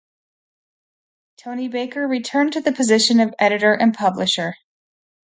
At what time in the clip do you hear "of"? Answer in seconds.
3.19-3.35